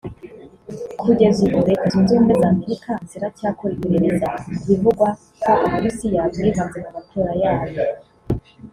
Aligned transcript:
Kugeza 1.01 1.39
ubu 1.45 1.57
Leta 1.69 1.85
Zunze 1.93 2.11
Ubumwe 2.13 2.33
za 2.41 2.47
Amerika 2.53 2.91
ziracyakora 3.09 3.71
iperereza 3.75 4.27
ku 4.43 4.49
bivugwa 4.67 5.07
ko 5.43 5.51
u 5.65 5.69
Burusiya 5.71 6.21
bwivanze 6.33 6.77
mu 6.83 6.89
matora 6.95 7.33
yabo 7.41 7.71